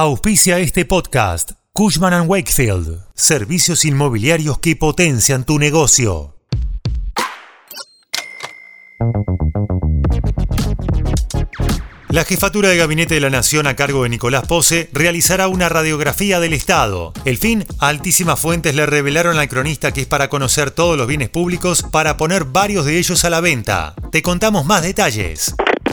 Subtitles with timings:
[0.00, 1.54] Auspicia este podcast.
[1.72, 3.00] Cushman⁇ Wakefield.
[3.16, 6.36] Servicios inmobiliarios que potencian tu negocio.
[12.10, 16.38] La jefatura de gabinete de la Nación a cargo de Nicolás Pose realizará una radiografía
[16.38, 17.12] del Estado.
[17.24, 21.28] El fin, altísimas fuentes le revelaron al cronista que es para conocer todos los bienes
[21.28, 23.96] públicos para poner varios de ellos a la venta.
[24.12, 25.56] Te contamos más detalles.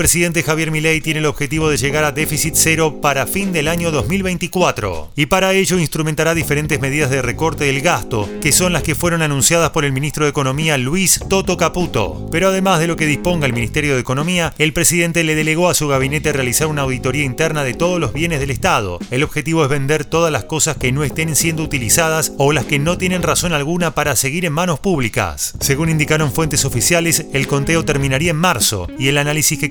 [0.00, 3.90] Presidente Javier Milei tiene el objetivo de llegar a déficit cero para fin del año
[3.90, 8.94] 2024 y para ello instrumentará diferentes medidas de recorte del gasto, que son las que
[8.94, 12.30] fueron anunciadas por el ministro de Economía Luis Toto Caputo.
[12.32, 15.74] Pero además de lo que disponga el Ministerio de Economía, el presidente le delegó a
[15.74, 19.00] su gabinete realizar una auditoría interna de todos los bienes del Estado.
[19.10, 22.78] El objetivo es vender todas las cosas que no estén siendo utilizadas o las que
[22.78, 25.52] no tienen razón alguna para seguir en manos públicas.
[25.60, 29.68] Según indicaron fuentes oficiales, el conteo terminaría en marzo y el análisis que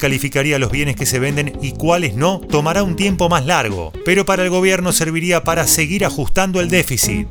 [0.60, 4.44] los bienes que se venden y cuáles no tomará un tiempo más largo, pero para
[4.44, 7.28] el gobierno serviría para seguir ajustando el déficit.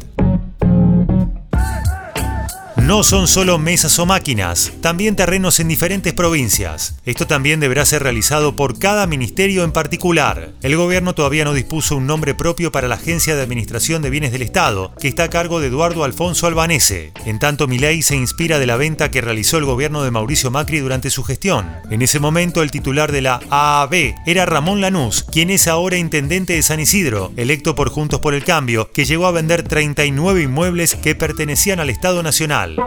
[2.88, 6.94] No son solo mesas o máquinas, también terrenos en diferentes provincias.
[7.04, 10.52] Esto también deberá ser realizado por cada ministerio en particular.
[10.62, 14.32] El gobierno todavía no dispuso un nombre propio para la Agencia de Administración de Bienes
[14.32, 17.12] del Estado, que está a cargo de Eduardo Alfonso Albanese.
[17.26, 20.78] En tanto, Milei se inspira de la venta que realizó el gobierno de Mauricio Macri
[20.78, 21.70] durante su gestión.
[21.90, 26.54] En ese momento, el titular de la AAB era Ramón Lanús, quien es ahora intendente
[26.54, 30.94] de San Isidro, electo por Juntos por el Cambio, que llegó a vender 39 inmuebles
[30.94, 32.77] que pertenecían al Estado Nacional.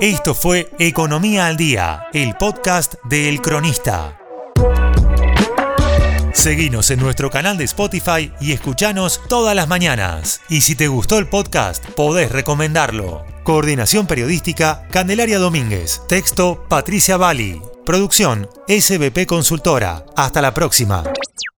[0.00, 4.16] Esto fue Economía al Día, el podcast de El Cronista.
[6.32, 10.40] Seguinos en nuestro canal de Spotify y escuchanos todas las mañanas.
[10.48, 13.24] Y si te gustó el podcast, podés recomendarlo.
[13.42, 16.02] Coordinación Periodística, Candelaria Domínguez.
[16.08, 17.60] Texto, Patricia Bali.
[17.84, 20.04] Producción, SBP Consultora.
[20.14, 21.02] Hasta la próxima.